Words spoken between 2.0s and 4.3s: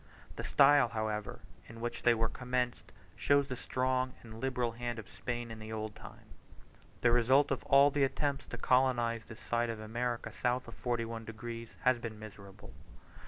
they were commenced shows the strong